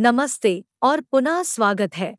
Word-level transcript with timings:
नमस्ते 0.00 0.64
और 0.82 1.00
पुनः 1.00 1.42
स्वागत 1.42 1.94
है। 1.96 2.16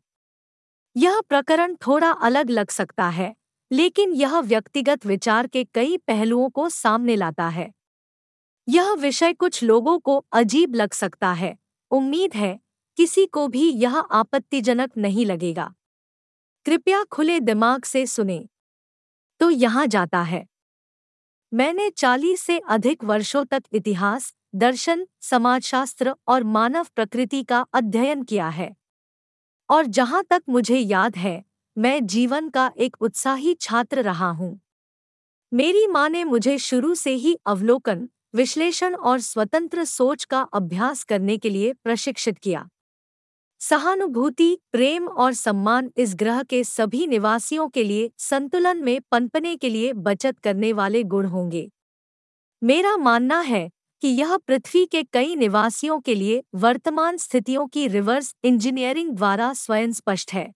यह 0.96 1.20
प्रकरण 1.28 1.74
थोड़ा 1.74 2.10
अलग 2.10 2.50
लग 2.50 2.70
सकता 2.70 3.08
है, 3.08 3.36
लेकिन 3.72 4.12
यह 4.12 4.38
व्यक्तिगत 4.38 5.06
विचार 5.06 5.46
के 5.46 5.64
कई 5.64 5.96
पहलुओं 5.96 6.50
को 6.50 6.68
सामने 6.68 7.16
लाता 7.16 7.48
है। 7.48 7.72
यह 8.68 8.92
विषय 8.92 9.32
कुछ 9.32 9.62
लोगों 9.62 9.98
को 9.98 10.26
अजीब 10.32 10.74
लग 10.74 10.92
सकता 10.92 11.32
है। 11.32 11.58
उम्मीद 11.90 12.34
है, 12.34 12.60
किसी 12.96 13.26
को 13.26 13.48
भी 13.48 13.70
यह 13.70 13.96
आपत्तिजनक 13.96 14.96
नहीं 14.96 15.26
लगेगा। 15.26 15.74
कृपया 16.64 17.04
खुले 17.04 17.40
दिमाग 17.40 17.84
से 17.84 18.06
सुने। 18.06 18.48
तो 19.40 19.50
यहाँ 19.50 19.86
जाता 19.86 20.22
है। 20.22 20.46
मैंने 21.54 21.90
चालीस 21.90 22.40
से 22.40 22.58
अधिक 22.58 23.04
वर्षों 23.04 23.44
तक 23.44 23.62
इतिहास 23.72 24.34
दर्शन, 24.54 25.06
समाजशास्त्र 25.20 26.14
और 26.28 26.44
मानव 26.44 26.86
प्रकृति 26.96 27.42
का 27.42 27.66
अध्ययन 27.72 28.22
किया 28.22 28.48
है। 28.48 28.76
और 29.70 29.86
जहाँ 29.86 30.24
तक 30.30 30.42
मुझे 30.48 30.78
याद 30.78 31.16
है, 31.16 31.44
मैं 31.78 32.06
जीवन 32.06 32.48
का 32.48 32.72
एक 32.76 32.96
उत्साही 33.00 33.54
छात्र 33.54 34.02
रहा 34.02 34.30
हूँ। 34.30 34.60
मेरी 35.54 35.86
माँ 35.86 36.08
ने 36.08 36.24
मुझे 36.24 36.58
शुरू 36.58 36.94
से 36.94 37.14
ही 37.14 37.38
अवलोकन, 37.46 38.08
विश्लेषण 38.34 38.94
और 38.94 39.20
स्वतंत्र 39.20 39.84
सोच 39.84 40.24
का 40.24 40.40
अभ्यास 40.40 41.04
करने 41.04 41.38
के 41.38 41.50
लिए 41.50 41.72
प्रशिक्षित 41.72 42.38
किया। 42.38 42.68
सहानुभूति, 43.58 44.58
प्रेम 44.72 45.08
और 45.08 45.32
सम्मान 45.32 45.90
इस 45.96 46.14
ग्रह 46.14 46.42
के 46.42 46.64
सभी 46.64 47.06
निवासियों 47.06 47.68
के 47.68 47.84
लिए 47.84 48.10
संतुलन 48.18 48.84
में 48.84 49.00
पनपने 49.00 49.56
के 49.56 49.68
लिए 49.68 49.92
बचत 49.92 50.38
करने 50.38 50.72
वाले 50.72 51.02
गुण 51.02 51.26
होंगे। 51.26 51.70
मेरा 52.62 52.96
मानना 52.96 53.40
है 53.40 53.70
कि 54.02 54.08
यह 54.08 54.36
पृथ्वी 54.36 54.84
के 54.86 55.02
कई 55.02 55.34
निवासियों 55.36 56.00
के 56.00 56.14
लिए 56.14 56.42
वर्तमान 56.54 57.16
स्थितियों 57.16 57.66
की 57.66 57.86
रिवर्स 57.88 58.34
इंजीनियरिंग 58.44 59.10
द्वारा 59.10 59.52
स्वयं 59.52 59.92
स्पष्ट 59.92 60.32
है। 60.32 60.52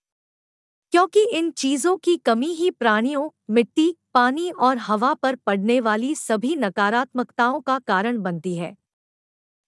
क्योंकि 0.93 1.25
इन 1.29 1.51
चीज़ों 1.51 1.97
की 1.97 2.17
कमी 2.17 2.47
ही 2.47 2.71
प्राणियों, 2.71 3.29
मिट्टी, 3.51 3.95
पानी 4.15 4.51
और 4.51 4.79
हवा 4.79 5.15
पर 5.15 5.35
पड़ने 5.37 5.81
वाली 5.81 6.15
सभी 6.15 6.55
नकारात्मकताओं 6.57 7.61
का 7.61 7.79
कारण 7.79 8.19
बनती 8.19 8.57
है। 8.57 8.75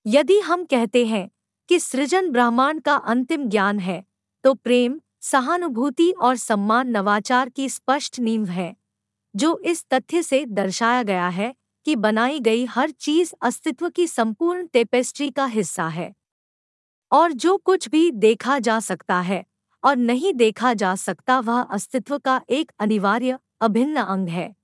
यदि 0.07 0.39
हम 0.41 0.65
कहते 0.65 1.05
हैं 1.07 1.29
कि 1.69 1.79
सृजन 1.79 2.31
ब्रह्मांड 2.31 2.81
का 2.81 2.95
अंतिम 2.95 3.49
ज्ञान 3.49 3.79
है 3.79 4.05
तो 4.45 4.55
प्रेम, 4.55 5.01
सहानुभूति 5.21 6.11
और 6.13 6.37
सम्मान 6.37 6.89
नवाचार 6.89 7.49
की 7.49 7.69
स्पष्ट 7.69 8.19
नींव 8.21 8.47
है, 8.47 8.75
जो 9.35 9.59
इस 9.59 9.85
तथ्य 9.91 10.23
से 10.23 10.45
दर्शाया 10.45 11.03
गया 11.03 11.29
है 11.29 11.55
कि 11.87 11.97
बनाई 11.97 12.41
गई 12.41 12.65
हर 12.65 12.91
चीज़ 12.91 13.33
अस्तित्व 13.43 13.89
की 13.89 14.07
संपूर्ण 14.07 14.67
टेपेस्ट्री 14.67 15.31
का 15.31 15.47
हिस्सा 15.47 15.89
है। 15.89 16.15
और 17.13 17.33
जो 17.33 17.57
कुछ 17.57 17.89
भी 17.89 18.11
देखा 18.11 18.59
जा 18.59 18.81
सकता 18.81 19.21
है 19.21 19.45
और 19.85 19.97
नहीं 19.97 20.35
देखा 20.35 20.75
जा 20.75 20.95
सकता 20.95 21.41
वह 21.41 21.61
अस्तित्व 21.61 22.19
का 22.19 22.41
एक 22.51 22.73
अनिवार्य, 22.79 23.39
अभिन्न 23.61 23.97
अंग 23.97 24.29
है। 24.29 24.57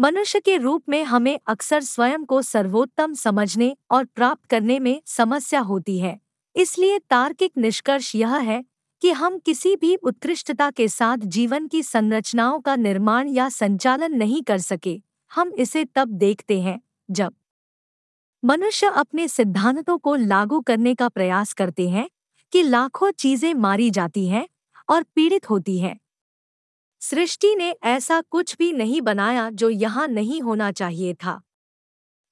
मनुष्य 0.00 0.40
के 0.40 0.56
रूप 0.56 0.82
में 0.88 1.04
हमें 1.04 1.38
अक्सर 1.46 1.80
स्वयं 1.80 2.24
को 2.24 2.42
सर्वोत्तम 2.42 3.14
समझने 3.14 3.76
और 3.90 4.04
प्राप्त 4.04 4.44
करने 4.44 4.78
में 4.78 5.02
समस्या 5.06 5.60
होती 5.60 5.98
है। 5.98 6.20
इसलिए 6.56 6.98
तार्किक 6.98 7.52
निष्कर्ष 7.58 8.14
यह 8.14 8.36
है 8.36 8.64
कि 9.02 9.10
हम 9.10 9.38
किसी 9.38 9.76
भी 9.76 9.96
उत्कृष्टता 9.96 10.70
के 10.70 10.88
साथ 10.88 11.18
जीवन 11.18 11.66
की 11.66 11.82
संरचनाओं 11.82 12.60
का 12.60 12.76
निर्माण 12.76 13.28
या 13.28 13.48
संचालन 13.48 14.12
नहीं 14.12 14.42
कर 14.42 14.58
सके। 14.58 15.09
हम 15.32 15.52
इसे 15.58 15.84
तब 15.84 16.08
देखते 16.08 16.60
हैं 16.60 16.80
जब 17.10 17.34
मनुष्य 18.42 18.86
अपने 18.86 19.28
सिद्धांतों 19.28 19.98
को 19.98 20.14
लागू 20.16 20.60
करने 20.60 20.94
का 20.94 21.08
प्रयास 21.08 21.52
करते 21.52 21.88
हैं 21.88 22.08
कि 22.52 22.62
लाखों 22.62 23.10
चीज़ें 23.10 23.52
मारी 23.54 23.90
जाती 23.90 24.26
हैं 24.28 24.46
और 24.88 25.02
पीड़ित 25.02 25.50
होती 25.50 25.78
हैं। 25.78 25.98
सृष्टि 27.02 27.54
ने 27.54 27.70
ऐसा 27.84 28.20
कुछ 28.20 28.56
भी 28.58 28.72
नहीं 28.72 29.00
बनाया 29.02 29.48
जो 29.50 29.70
यहाँ 29.70 30.08
नहीं 30.08 30.40
होना 30.40 30.70
चाहिए 30.72 31.14
था। 31.14 31.40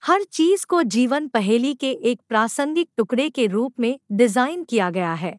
हर 0.03 0.23
चीज़ 0.23 0.67
को 0.67 0.83
जीवन 0.83 1.29
पहेली 1.29 1.75
के 1.75 1.91
एक 1.91 2.21
प्रासंगिक 2.29 2.89
टुकड़े 2.97 3.29
के 3.31 3.47
रूप 3.47 3.81
में 3.81 3.99
डिज़ाइन 4.13 4.65
किया 4.65 4.91
गया 4.91 5.13
है। 5.15 5.39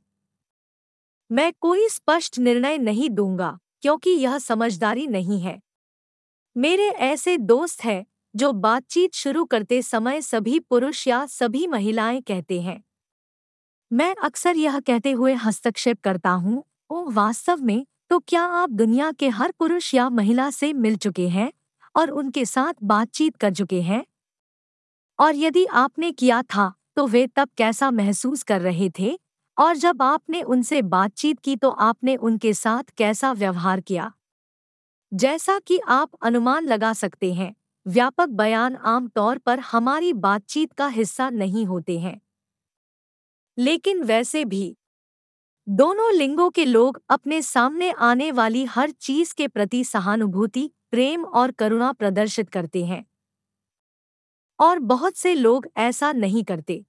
मैं 1.32 1.52
कोई 1.60 1.88
स्पष्ट 1.90 2.40
निर्णय 2.40 2.78
नहीं 2.78 3.10
दूँगा, 3.10 3.58
क्योंकि 3.82 4.10
यह 4.10 4.38
समझदारी 4.38 5.08
नहीं 5.08 5.40
है। 5.42 5.60
मेरे 6.60 6.88
ऐसे 6.90 7.38
दोस्त 7.38 7.84
हैं, 7.84 8.06
जो 8.36 8.52
बातचीत 8.54 9.14
शुरू 9.14 9.44
करते 9.46 9.82
समय 9.82 10.22
सभी 10.22 10.60
पुरुष 10.60 11.08
या 11.08 11.26
सभी 11.26 11.68
महिलाएँ 11.68 12.22
कहते 12.22 12.62
हैं। 12.62 12.82
मैं 13.92 14.16
अक्सर 14.16 14.58
यह 14.58 14.80
कहते 14.80 15.12
हुए 15.12 15.34
हस्तक्षेप 15.34 16.00
करता 16.04 16.30
हूँ, 16.30 16.64
ओ, 16.90 17.10
वास्तव 17.12 17.62
में 17.62 17.86
तो 18.10 18.20
क्या 18.20 18.42
आप 18.42 18.70
दुनिया 18.70 19.12
के 19.12 19.30
हर 19.30 19.52
पुरुष 19.60 19.94
या 19.94 20.10
महिला 20.10 20.50
से 20.50 20.74
मिल 20.74 20.96
चुके 20.96 21.28
हैं, 21.28 21.52
और 21.96 22.10
उनके 22.10 22.46
साथ 22.46 22.74
बातचीत 22.84 23.36
कर 23.36 23.54
चुके 23.54 23.82
हैं? 23.82 24.04
और 25.20 25.36
यदि 25.36 25.66
आपने 25.66 26.12
किया 26.12 26.42
था 26.46 26.74
तो 26.96 27.08
वे 27.08 27.28
तब 27.28 27.50
कैसा 27.58 27.92
महसूस 27.92 28.44
कर 28.44 28.62
रहे 28.62 28.90
थे? 29.00 29.18
और 29.58 29.76
जब 29.76 30.02
आपने 30.02 30.42
उनसे 30.42 30.82
बातचीत 30.82 31.40
की 31.40 31.56
तो 31.56 31.70
आपने 31.70 32.16
उनके 32.16 32.54
साथ 32.54 32.84
कैसा 32.98 33.32
व्यवहार 33.32 33.80
किया? 33.82 34.12
जैसा 35.14 35.60
कि 35.60 35.80
आप 35.88 36.10
अनुमान 36.22 36.66
लगा 36.66 36.94
सकते 36.94 37.34
हैं, 37.34 37.56
व्यापक 37.88 38.30
बयान 38.30 38.76
आम 38.76 39.08
तौर 39.08 39.38
पर 39.38 39.60
हमारी 39.60 40.14
बातचीत 40.14 40.74
का 40.74 40.88
हिस्सा 40.88 41.30
नहीं 41.30 41.66
होते 41.66 42.00
हैं। 42.00 42.22
लेकिन 43.58 44.04
वैसे 44.04 44.46
भी, 44.46 44.78
दोनों 45.70 46.14
लिंगों 46.14 46.50
के 46.50 46.66
लोग 46.66 47.02
अपने 47.10 47.42
सामने 47.42 47.92
आने 47.92 48.32
वाली 48.32 48.66
हर 48.66 48.92
चीज़ 48.92 49.36
के 49.36 49.48
प्रति 49.48 49.84
सहानुभूति, 49.84 50.72
प्रेम 50.92 51.26
और 51.26 51.52
करुणा 51.52 51.92
प्रदर्शित 51.94 52.50
करते 52.50 52.86
हैं। 52.86 53.06
और 54.60 54.80
बहुत 54.80 55.16
से 55.18 55.36
लोग 55.36 55.68
ऐसा 55.78 56.12
नहीं 56.12 56.44
करते। 56.44 56.86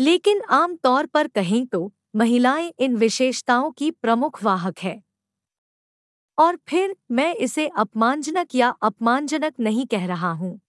लेकिन 0.00 0.42
आम 0.42 0.76
तौर 0.76 1.06
पर 1.06 1.28
कहें 1.28 1.66
तो 1.66 1.92
महिलाएँ 2.16 2.72
इन 2.78 2.96
विशेषताओं 2.96 3.70
की 3.70 3.90
प्रमुख 3.90 4.44
वाहक 4.44 4.78
है। 4.78 5.02
और 6.42 6.58
फिर 6.68 6.96
मैं 7.10 7.34
इसे 7.34 7.68
अपमानजनक 7.68 8.54
या 8.54 8.68
अपमानजनक 8.82 9.54
नहीं 9.60 9.86
कह 9.86 10.06
रहा 10.06 10.32
हूँ। 10.32 10.60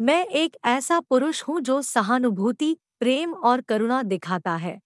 मैं 0.00 0.26
एक 0.26 0.56
ऐसा 0.64 1.00
पुरुष 1.00 1.42
हूँ 1.42 1.60
जो 1.60 1.82
सहानुभूति, 1.82 2.76
प्रेम 3.00 3.34
और 3.34 3.60
करुणा 3.60 4.02
दिखाता 4.02 4.56
है। 4.56 4.80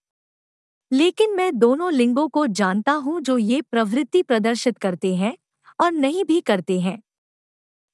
लेकिन 0.91 1.35
मैं 1.35 1.59
दोनों 1.59 1.93
लिंगों 1.93 2.27
को 2.27 2.47
जानता 2.47 2.91
हूँ 2.91 3.21
जो 3.21 3.37
ये 3.37 3.61
प्रवृत्ति 3.61 4.21
प्रदर्शित 4.21 4.77
करते 4.77 5.15
हैं 5.15 5.37
और 5.79 5.91
नहीं 5.91 6.25
भी 6.25 6.41
करते 6.41 6.79
हैं। 6.79 7.01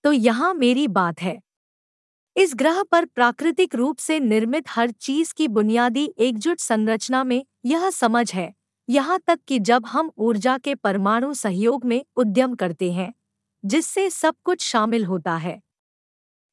तो 0.04 0.12
यहाँ 0.12 0.54
मेरी 0.54 0.88
बात 0.88 1.22
है। 1.22 1.40
इस 2.36 2.54
ग्रह 2.56 2.84
पर 2.84 3.06
प्राकृतिक 3.06 3.76
रूप 3.76 3.98
से 3.98 4.20
निर्मित 4.20 4.66
हर 4.70 4.92
चीज़ 4.92 5.34
की 5.34 5.48
बुनियादी 5.48 6.14
एकजुट 6.20 6.60
संरचना 6.60 7.24
में 7.24 7.46
यह 7.66 7.90
समझ 7.90 8.34
है। 8.34 8.54
यहाँ 8.90 9.20
तक 9.28 9.40
कि 9.48 9.60
जब 9.60 9.86
हम 9.86 10.12
ऊर्जा 10.18 10.58
के 10.58 10.76
परमाणु 10.76 11.34
सहयोग 11.34 11.86
में 11.86 12.04
उद्यम 12.18 12.56
करते 12.56 12.92
हैं, 12.92 13.14
जिससे 13.64 14.10
सब 14.10 14.36
कुछ 14.44 14.62
शामिल 14.62 15.06
होता 15.06 15.36
है। 15.36 15.62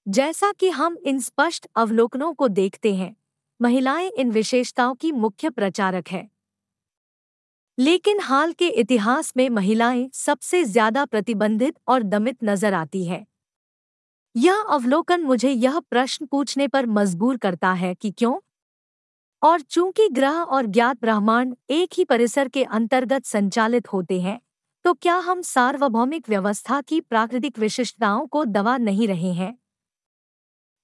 जैसा 0.06 0.52
कि 0.52 0.70
हम 0.70 0.96
इन 1.06 1.20
स्पष्ट 1.20 1.66
अवलोकनों 1.76 2.32
को 2.34 2.48
देखते 2.48 2.94
हैं, 2.94 3.16
महिलाएँ 3.60 4.10
इन 4.10 4.30
विशेषताओं 4.30 4.94
की 4.94 5.12
मुख्य 5.12 5.50
प्रचारक 5.50 6.08
है। 6.08 6.28
लेकिन 7.78 8.20
हाल 8.20 8.52
के 8.52 8.68
इतिहास 8.68 9.32
में 9.36 9.48
महिलाएँ 9.50 10.08
सबसे 10.14 10.64
ज़्यादा 10.64 11.04
प्रतिबंधित 11.04 11.74
और 11.88 12.02
दमित 12.02 12.36
नज़र 12.44 12.74
आती 12.74 13.04
है। 13.04 13.26
यह 14.34 14.62
अवलोकन 14.70 15.22
मुझे 15.22 15.50
यह 15.50 15.78
प्रश्न 15.80 16.26
पूछने 16.26 16.68
पर 16.68 16.86
मजबूर 16.86 17.36
करता 17.36 17.72
है 17.72 17.94
कि 17.94 18.10
क्यों? 18.10 18.34
और 19.42 19.60
चूँकि 19.60 20.08
ग्रह 20.08 20.32
और 20.32 20.66
ज्ञात 20.66 21.00
ब्रह्मांड 21.00 21.56
एक 21.70 21.88
ही 21.94 22.04
परिसर 22.04 22.48
के 22.48 22.64
अंतर्गत 22.64 23.24
संचालित 23.24 23.92
होते 23.92 24.20
हैं 24.20 24.40
तो 24.84 24.94
क्या 24.94 25.16
हम 25.16 25.42
सार्वभौमिक 25.42 26.28
व्यवस्था 26.28 26.80
की 26.80 27.00
प्राकृतिक 27.00 27.58
विशिष्टताओं 27.58 28.26
को 28.26 28.44
दबा 28.44 28.76
नहीं 28.76 29.08
रहे 29.08 29.32
हैं? 29.32 29.58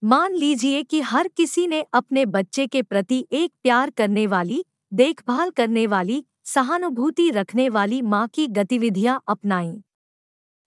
मान 0.02 0.34
लीजिए 0.34 0.82
कि 0.82 1.00
हर 1.00 1.28
किसी 1.28 1.66
ने 1.66 1.84
अपने 1.92 2.26
बच्चे 2.26 2.66
के 2.66 2.82
प्रति 2.82 3.26
एक 3.32 3.52
प्यार 3.62 3.90
करने 3.90 4.26
वाली, 4.26 4.64
देखभाल 4.92 5.50
करने 5.50 5.86
वाली, 5.86 6.24
सहानुभूति 6.44 7.30
रखने 7.30 7.68
वाली 7.68 8.02
माँ 8.02 8.28
की 8.28 8.46
गतिविधियाँ 8.46 9.22
अपनाई। 9.28 9.82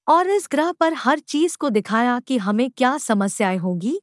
और 0.08 0.30
इस 0.30 0.48
ग्रह 0.52 0.72
पर 0.72 0.94
हर 0.94 1.20
चीज़ 1.20 1.58
को 1.58 1.70
दिखाया 1.70 2.20
कि 2.20 2.38
हमें 2.38 2.72
क्या 2.72 2.98
समस्याएँ 2.98 3.58
होगी? 3.58 4.02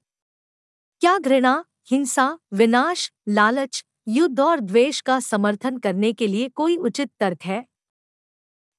क्या 1.01 1.19
घृणा 1.19 1.65
हिंसा, 1.89 2.39
विनाश, 2.55 3.11
लालच, 3.29 3.85
युद्ध 4.09 4.41
और 4.41 4.61
द्वेष 4.61 5.01
का 5.01 5.21
समर्थन 5.21 5.79
करने 5.79 6.13
के 6.13 6.27
लिए 6.27 6.49
कोई 6.49 6.77
उचित 6.77 7.11
तर्क 7.21 7.43
है? 7.45 7.65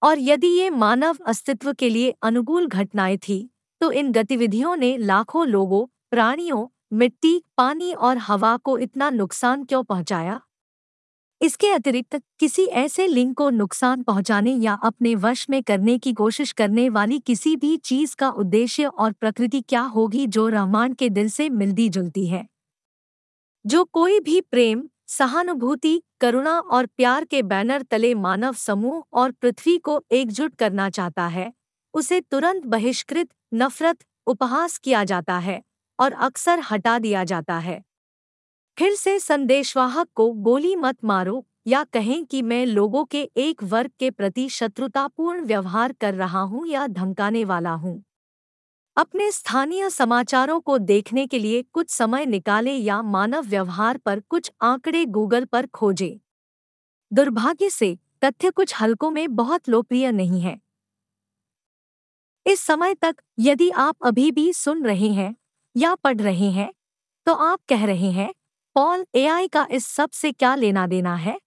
और 0.02 0.20
यदि 0.20 0.48
ये 0.48 0.70
मानव 0.70 1.18
अस्तित्व 1.28 1.74
के 1.74 1.90
लिए 1.90 2.14
अनुकूल 2.22 2.68
घटनाएँ 2.68 3.18
थी 3.18 3.50
तो 3.82 3.92
इन 3.92 4.12
गतिविधियों 4.12 4.76
ने 4.76 4.98
लाखों 4.98 5.48
लोगों, 5.48 5.86
प्राणियों, 6.12 6.68
मिट्टी, 6.94 7.44
पानी 7.58 7.94
और 7.94 8.18
हवा 8.18 8.56
को 8.58 8.78
इतना 8.78 9.10
नुकसान 9.10 9.64
क्यों 9.64 9.84
पहुँचाया? 9.84 10.40
इसके 11.42 11.70
अतिरिक्त 11.70 12.22
किसी 12.40 12.66
ऐसे 12.66 13.08
लिंग 13.08 13.34
को 13.36 13.50
नुकसान 13.50 14.04
पहुँचाने 14.04 14.52
या 14.56 14.74
अपने 14.84 15.16
वश 15.16 15.46
में 15.50 15.62
करने 15.64 15.98
की 15.98 16.14
कोशिश 16.14 16.52
करने 16.52 16.90
वाली 16.90 17.20
किसी 17.20 17.56
भी 17.56 17.76
चीज़ 17.78 18.16
का 18.16 18.30
उद्देश्य 18.30 18.86
और 18.86 19.12
प्रकृति 19.12 19.62
क्या 19.62 19.82
होगी 19.82 20.26
जो 20.28 20.48
रहमान 20.48 20.94
के 20.94 21.10
दिल 21.10 21.30
से 21.30 21.50
मिलती 21.50 21.90
जुलती 21.90 22.28
है? 22.28 22.48
जो 23.66 23.84
कोई 23.84 24.20
भी 24.20 24.40
प्रेम, 24.42 24.84
सहानुभूति, 25.08 26.02
करुणा 26.22 26.60
और 26.60 26.86
प्यार 26.88 27.26
के 27.26 27.42
बैनर 27.44 27.82
तले 27.82 28.14
मानव 28.16 28.54
समूह 28.54 29.04
और 29.14 29.32
पृथ्वी 29.32 29.78
को 29.78 30.04
एकजुट 30.12 30.56
करना 30.56 30.90
चाहता 30.90 31.28
है, 31.28 31.52
उसे 31.94 32.20
तुरंत 32.22 32.66
बहिष्कृत, 32.66 33.30
नफरत, 33.54 33.98
उपहास 34.28 34.78
किया 34.78 35.04
जाता 35.04 35.38
है 35.38 35.62
और 36.00 36.14
अक्सर 36.14 36.60
हटा 36.72 36.98
दिया 37.00 37.24
जाता 37.24 37.58
है। 37.58 37.82
फिर 38.78 38.96
से 38.96 39.20
संदेशवाहक 39.20 40.08
को 40.16 40.32
गोली 40.32 40.76
मत 40.76 41.04
मारो 41.06 41.46
या 41.68 41.84
कहें 41.84 42.26
कि 42.26 42.42
मैं 42.42 42.66
लोगों 42.66 43.04
के 43.06 43.22
एक 43.38 43.64
वर्ग 43.64 43.92
के 44.00 44.10
प्रति 44.12 44.50
शत्रुतापूर्ण 44.50 45.46
व्यवहार 45.46 45.94
कर 45.94 46.14
रहा 46.14 46.42
हूँ 46.42 46.68
या 46.68 46.88
धमकाने 46.88 47.44
वाला 47.46 47.72
हूँ। 47.74 48.02
अपने 48.98 49.32
स्थानीय 49.32 49.90
समाचारों 49.90 50.60
को 50.60 50.78
देखने 50.78 51.26
के 51.28 51.40
लिए 51.40 51.62
कुछ 51.64 51.90
समय 51.90 52.26
निकालें 52.26 52.78
या 52.78 53.02
मानव 53.02 53.46
व्यवहार 53.46 53.98
पर 53.98 54.20
कुछ 54.20 54.52
आंकड़े 54.62 55.06
गूगल 55.06 55.46
पर 55.46 55.68
खोजें। 55.68 56.20
दुर्भाग्य 57.12 57.70
से, 57.70 57.98
तथ्य 58.24 58.50
कुछ 58.52 58.76
हलकों 58.82 59.12
में 59.12 59.36
बहुत 59.36 59.70
लोकप्रिय 59.70 60.12
नहीं 60.12 60.42
है। 60.42 60.60
इस 62.46 62.60
समय 62.60 62.94
तक, 62.96 63.16
यदि 63.40 63.70
आप 63.70 63.96
अभी 64.06 64.32
भी 64.32 64.52
सुन 64.54 64.86
रहे 64.86 65.10
हैं, 65.10 65.36
या 65.76 65.96
पढ़ 65.96 66.22
रहे 66.22 66.50
हैं 66.52 66.72
तो 67.28 67.34
आप 67.34 67.60
कह 67.70 67.86
रहे 67.86 68.12
हैं, 68.12 68.34
पॉल, 68.76 69.06
एआई 69.16 69.48
का 69.48 69.68
इस 69.72 69.86
सबसे 69.88 70.32
क्या 70.32 70.56
लेना 70.56 70.86
देना 70.88 71.16
है? 71.16 71.40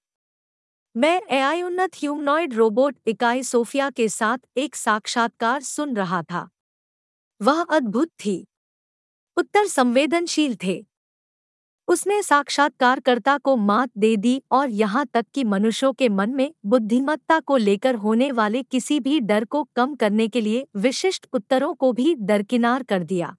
मैं 0.94 1.20
एआई 1.31 1.62
उन्नत 1.62 1.96
ह्यूमनॉइड 1.96 2.54
रोबोट 2.54 2.96
इकाई 3.06 3.43
सोफिया 3.43 3.90
के 3.90 4.08
साथ 4.08 4.38
एक 4.56 4.76
साक्षात्कार 4.76 5.62
सुन 5.62 5.96
रहा 5.96 6.22
था। 6.22 6.48
वह 7.40 7.62
अद्भुत 7.62 8.08
थी। 8.08 8.46
उत्तर 9.36 9.66
संवेदनशील 9.66 10.56
थे। 10.64 10.86
उसने 11.88 12.22
साक्षात्कारकर्ता 12.22 13.38
को 13.38 13.56
मात 13.56 13.90
दे 13.98 14.16
दी 14.16 14.42
और 14.52 14.70
यहाँ 14.70 15.06
तक 15.06 15.26
कि 15.34 15.44
मनुष्यों 15.44 15.92
के 15.92 16.08
मन 16.08 16.30
में 16.30 16.52
बुद्धिमत्ता 16.66 17.40
को 17.40 17.56
लेकर 17.56 17.94
होने 17.94 18.32
वाले 18.32 18.62
किसी 18.62 19.00
भी 19.00 19.20
डर 19.20 19.44
को 19.44 19.68
कम 19.76 19.94
करने 19.94 20.28
के 20.28 20.40
लिए 20.40 20.66
विशिष्ट 20.76 21.26
उत्तरों 21.32 21.74
को 21.74 21.92
भी 21.92 22.14
दरकिनार 22.14 22.82
कर 22.82 23.02
दिया। 23.02 23.36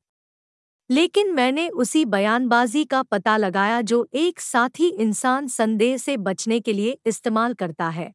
लेकिन 0.90 1.34
मैंने 1.34 1.70
उसी 1.70 2.06
बयानबाजी 2.06 2.86
का 2.86 3.04
पता 3.04 3.38
लगाया 3.38 3.82
जो 3.82 4.08
एक 4.14 4.40
साथी 4.40 4.88
इंसान 4.88 5.48
संदेह 5.48 5.98
से 5.98 6.18
बचने 6.18 6.60
के 6.60 6.74
लिए 6.74 6.98
इस्तेमाल 7.06 7.54
करता 7.54 7.90
है। 7.90 8.14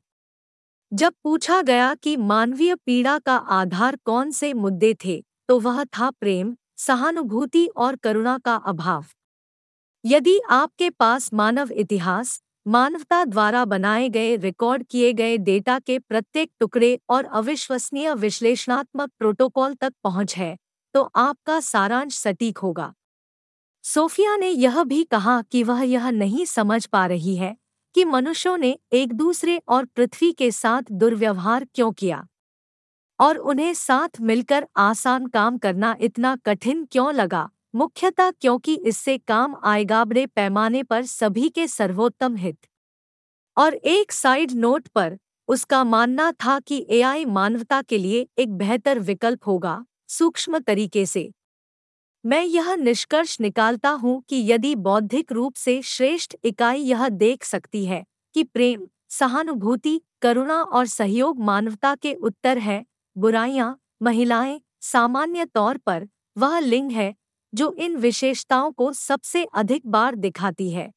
जब 0.93 1.13
पूछा 1.25 1.63
गया 1.63 1.95
कि 1.95 2.17
मानवीय 2.17 2.75
पीड़ा 2.75 3.19
का 3.19 3.37
आधार 3.37 3.97
कौन 3.97 4.31
से 4.31 4.55
मुद्दे 4.55 4.97
थे 5.05 5.25
तो 5.49 5.59
वह 5.61 5.83
था 5.85 6.11
प्रेम, 6.11 6.57
सहानुभूति 6.77 7.67
और 7.67 7.97
करुणा 7.97 8.39
का 8.39 8.55
अभाव। 8.57 9.05
यदि 10.05 10.39
आपके 10.51 10.91
पास 10.91 11.33
मानव 11.35 11.71
इतिहास, 11.73 12.41
मानवता 12.67 13.25
द्वारा 13.25 13.65
बनाए 13.65 14.09
गए, 14.09 14.37
रिकॉर्ड 14.37 14.85
किए 14.91 15.13
गए 15.13 15.37
डेटा 15.39 15.79
के 15.79 15.99
प्रत्येक 15.99 16.51
टुकड़े 16.61 16.99
और 17.11 17.25
अविश्वसनीय 17.25 18.15
विश्लेषणात्मक 18.15 19.11
प्रोटोकॉल 19.19 19.75
तक 19.75 19.93
पहुँच 20.05 20.37
है 20.37 20.57
तो 20.95 21.03
आपका 21.17 21.59
सारांश 21.61 22.15
सटीक 22.15 22.59
होगा। 22.59 22.93
सोफिया 23.85 24.37
ने 24.37 24.49
यह 24.49 24.83
भी 24.85 25.03
कहा 25.05 25.41
कि 25.43 25.63
वह 25.63 25.83
यह 25.83 26.11
नहीं 26.11 26.45
समझ 26.47 26.85
पा 26.87 27.07
रही 27.07 27.37
है 27.37 27.57
कि 27.95 28.05
मनुष्यों 28.05 28.57
ने 28.59 28.77
एक 28.93 29.13
दूसरे 29.13 29.61
और 29.69 29.85
पृथ्वी 29.87 30.33
के 30.33 30.51
साथ 30.51 30.83
दुर्व्यवहार 30.93 31.67
क्यों 31.75 31.91
किया। 31.93 32.27
और 33.21 33.37
उन्हें 33.37 33.73
साथ 33.75 34.21
मिलकर 34.21 34.67
आसान 34.77 35.27
काम 35.27 35.59
करना 35.59 35.97
इतना 36.01 36.37
कठिन 36.37 36.85
क्यों 36.85 37.13
लगा? 37.15 37.49
मुख्यतः 37.75 38.31
क्योंकि 38.31 38.75
इससे 38.77 39.17
काम 39.19 39.57
आएगा 39.65 40.05
बड़े 40.05 40.27
पैमाने 40.27 40.83
पर 40.83 41.05
सभी 41.05 41.49
के 41.49 41.67
सर्वोत्तम 41.69 42.37
हित। 42.37 42.57
और 43.57 43.75
एक 43.75 44.13
साइड 44.13 44.53
नोट 44.53 44.89
पर 44.89 45.17
उसका 45.49 45.83
मानना 45.85 46.31
था 46.33 46.59
कि 46.61 46.87
एआई 46.91 47.25
मानवता 47.25 47.81
के 47.83 47.99
लिए 47.99 48.27
एक 48.39 48.53
बेहतर 48.59 48.99
विकल्प 48.99 49.47
होगा, 49.47 49.85
सूक्ष्म 50.09 50.59
तरीके 50.59 51.07
से। 51.07 51.31
मैं 52.25 52.43
यह 52.45 52.75
निष्कर्ष 52.77 53.41
निकालता 53.41 53.91
हूँ 53.91 54.23
कि 54.29 54.43
यदि 54.53 54.75
बौद्धिक 54.77 55.33
रूप 55.33 55.55
से 55.55 55.81
श्रेष्ठ 55.83 56.35
इकाई 56.45 56.81
यह 56.81 57.09
देख 57.09 57.45
सकती 57.45 57.85
है 57.87 58.05
कि 58.35 58.45
प्रेम, 58.45 58.87
सहानुभूति, 59.11 60.01
करुणा 60.23 60.63
और 60.63 60.87
सहयोग 60.87 61.41
मानवता 61.41 61.95
के 61.95 62.15
उत्तर 62.15 62.59
है 62.59 62.85
बुराइयाँ, 63.17 63.81
महिलाएँ, 64.03 64.61
सामान्य 64.81 65.45
तौर 65.45 65.79
पर, 65.79 66.09
वह 66.39 66.59
लिंग 66.59 66.93
है, 66.93 67.15
जो 67.55 67.73
इन 67.73 67.97
विशेषताओं 67.97 68.73
को 68.73 68.93
सबसे 68.93 69.45
अधिक 69.45 69.87
बार 69.87 70.15
दिखाती 70.15 70.71
है। 70.71 70.93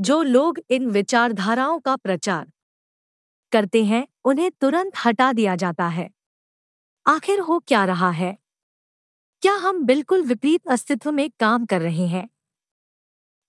जो 0.00 0.22
लोग 0.22 0.58
इन 0.70 0.90
विचारधाराओं 0.90 1.78
का 1.80 1.96
प्रचार 1.96 2.52
करते 3.52 3.84
हैं, 3.84 4.08
उन्हें 4.24 4.50
तुरंत 4.50 4.92
हटा 5.04 5.32
दिया 5.32 5.56
जाता 5.56 5.88
है। 5.88 6.10
आखिर 7.06 7.40
हो 7.40 7.58
क्या 7.58 7.84
रहा 7.84 8.10
है? 8.10 8.38
क्या 9.42 9.54
हम 9.54 9.84
बिल्कुल 9.84 10.22
विपरीत 10.22 10.68
अस्तित्व 10.68 11.12
में 11.12 11.30
काम 11.40 11.66
कर 11.66 11.80
रहे 11.82 12.06
हैं? 12.06 12.28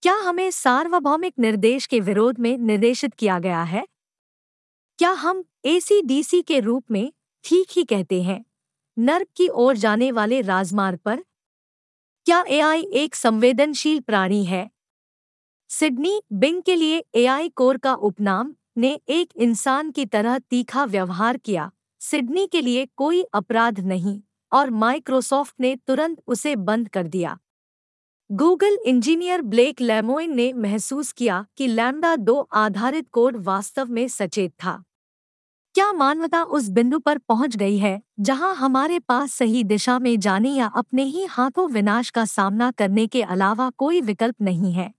क्या 0.01 0.15
हमें 0.15 0.51
सार्वभौमिक 0.51 1.33
निर्देश 1.39 1.85
के 1.85 1.99
विरोध 1.99 2.39
में 2.39 2.57
निर्देशित 2.57 3.13
किया 3.13 3.39
गया 3.39 3.63
है? 3.63 3.87
क्या 4.99 5.11
हम 5.11 5.43
एसीडीसी 5.65 6.41
के 6.41 6.59
रूप 6.59 6.91
में 6.91 7.13
ठीक 7.45 7.67
ही 7.71 7.83
कहते 7.83 8.21
हैं, 8.23 8.43
नर्क 8.97 9.27
की 9.35 9.47
ओर 9.47 9.77
जाने 9.77 10.11
वाले 10.11 10.41
राजमार्ग 10.41 10.99
पर, 10.99 11.23
क्या 12.25 12.43
एआई 12.49 12.81
एक 12.93 13.15
संवेदनशील 13.15 13.99
प्राणी 13.99 14.43
है? 14.45 14.69
सिडनी 15.69 16.21
बिंग 16.33 16.61
के 16.61 16.75
लिए 16.75 17.03
एआई 17.15 17.49
कोर 17.49 17.77
का 17.77 17.93
उपनाम 17.93 18.53
ने 18.77 18.99
एक 19.09 19.33
इंसान 19.35 19.91
की 19.91 20.05
तरह 20.05 20.37
तीखा 20.39 20.85
व्यवहार 20.85 21.37
किया। 21.37 21.71
सिडनी 22.01 22.47
के 22.47 22.61
लिए 22.61 22.85
कोई 22.95 23.21
अपराध 23.33 23.79
नहीं, 23.79 24.21
और 24.51 24.69
माइक्रोसॉफ्ट 24.69 25.55
ने 25.59 25.75
तुरंत 25.75 26.21
उसे 26.27 26.55
बंद 26.55 26.89
कर 26.89 27.07
दिया। 27.07 27.37
गूगल 28.29 28.77
इंजीनियर 28.85 29.41
ब्लेक 29.43 29.81
लेमोइन 29.81 30.35
ने 30.35 30.51
महसूस 30.53 31.11
किया 31.11 31.45
कि 31.57 31.67
लैम्डा 31.67 32.15
दो 32.15 32.39
आधारित 32.53 33.09
कोड 33.09 33.37
वास्तव 33.37 33.85
में 33.85 34.07
सचेत 34.07 34.51
था। 34.51 34.83
क्या 35.75 35.93
मानवता 35.93 36.43
उस 36.43 36.69
बिंदु 36.69 36.99
पर 36.99 37.17
पहुँच 37.17 37.55
गई 37.55 37.77
है, 37.77 38.01
जहाँ 38.19 38.55
हमारे 38.55 38.99
पास 38.99 39.33
सही 39.33 39.63
दिशा 39.63 39.99
में 39.99 40.19
जाने 40.19 40.49
या 40.49 40.67
अपने 40.67 41.03
ही 41.03 41.25
हाथों 41.25 41.69
विनाश 41.69 42.09
का 42.09 42.25
सामना 42.25 42.71
करने 42.71 43.07
के 43.07 43.21
अलावा 43.21 43.69
कोई 43.69 44.01
विकल्प 44.01 44.35
नहीं 44.41 44.73
है? 44.73 44.93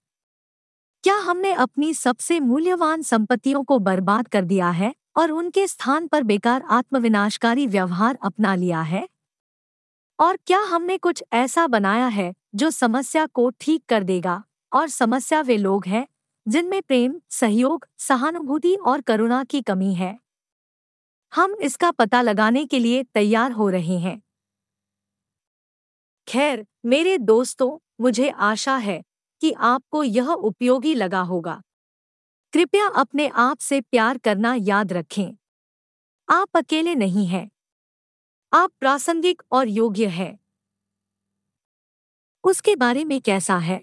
क्या 1.05 1.15
हमने 1.17 1.53
अपनी 1.53 1.95
सबसे 1.95 2.41
मूल्यवान 2.41 3.03
संपत्तियों 3.03 3.65
को 3.65 3.79
बर्बाद 3.79 4.29
कर 4.29 4.45
दिया 4.45 4.71
है 4.71 4.95
और 5.17 5.31
उनके 5.31 5.67
स्थान 5.67 6.07
पर 6.07 6.23
बेकार 6.23 6.63
आत्मविनाशकारी 6.71 7.67
व्यवहार 7.67 8.19
अपना 8.23 8.55
लिया 8.55 8.81
है? 8.81 9.09
और 10.19 10.39
क्या 10.47 10.61
हमने 10.61 10.99
कुछ 10.99 11.25
ऐसा 11.33 11.67
बनाया 11.67 12.07
है, 12.07 12.35
जो 12.55 12.71
समस्या 12.71 13.27
को 13.27 13.51
ठीक 13.61 13.85
कर 13.89 14.03
देगा 14.03 14.43
और 14.73 14.89
समस्या 14.89 15.41
वे 15.41 15.57
लोग 15.57 15.87
हैं, 15.87 16.07
जिनमें 16.49 16.83
प्रेम, 16.83 17.21
सहयोग, 17.31 17.87
सहानुभूति 17.99 18.75
और 18.75 19.01
करुणा 19.01 19.45
की 19.45 19.63
कमी 19.63 19.95
है? 19.95 20.26
हम 21.35 21.55
इसका 21.55 21.91
पता 21.91 22.23
लगाने 22.23 22.67
के 22.67 22.79
लिए 22.79 23.03
तैयार 23.03 23.53
हो 23.53 23.69
रहे 23.69 23.99
हैं। 23.99 24.23
खैर, 26.29 26.67
मेरे 26.85 27.19
दोस्तों, 27.19 27.79
मुझे 28.01 28.31
आशा 28.31 28.77
है 28.77 29.03
कि 29.41 29.53
आपको 29.53 30.05
यह 30.05 30.29
उपयोगी 30.29 30.95
लगा 30.95 31.21
होगा। 31.21 31.63
कृपया 32.53 32.87
अपने 32.87 33.29
आप 33.29 33.59
से 33.59 33.81
प्यार 33.81 34.19
करना 34.19 34.55
याद 34.55 34.93
रखें। 34.93 35.37
आप 36.29 36.57
अकेले 36.57 36.95
नहीं 36.95 37.27
हैं। 37.27 37.51
आप 38.53 38.71
प्रासंगिक 38.81 39.43
और 39.53 39.69
योग्य 39.69 40.07
हैं। 40.07 40.39
उसके 42.45 42.77
बारे 42.77 43.05
में 43.05 43.21
कैसा 43.21 43.59
है? 43.59 43.83